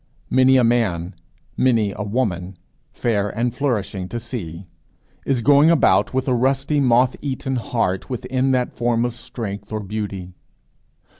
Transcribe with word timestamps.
Many 0.31 0.57
a 0.57 0.63
man, 0.63 1.13
many 1.55 1.93
a 1.95 2.01
woman, 2.01 2.57
fair 2.91 3.29
and 3.29 3.53
flourishing 3.53 4.09
to 4.09 4.19
see, 4.19 4.65
is 5.27 5.43
going 5.43 5.69
about 5.69 6.11
with 6.11 6.27
a 6.27 6.33
rusty 6.33 6.79
moth 6.79 7.15
eaten 7.21 7.57
heart 7.57 8.09
within 8.09 8.49
that 8.49 8.73
form 8.73 9.05
of 9.05 9.13
strength 9.13 9.71
or 9.71 9.79
beauty. 9.79 10.33